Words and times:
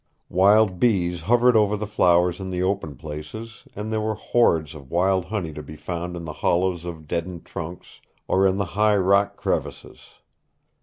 Wild 0.31 0.79
bees 0.79 1.21
hovered 1.21 1.55
over 1.55 1.77
the 1.77 1.85
flowers 1.85 2.39
in 2.39 2.49
the 2.49 2.63
open 2.63 2.95
places 2.95 3.67
and 3.75 3.93
there 3.93 4.01
were 4.01 4.15
hoards 4.15 4.73
of 4.73 4.89
wild 4.89 5.25
honey 5.25 5.53
to 5.53 5.61
be 5.61 5.75
found 5.75 6.15
in 6.15 6.25
the 6.25 6.33
hollows 6.41 6.85
of 6.85 7.07
deadened 7.07 7.45
trunks 7.45 8.01
or 8.27 8.47
in 8.47 8.57
the 8.57 8.65
high 8.73 8.97
rock 8.97 9.37
crevices. 9.37 9.99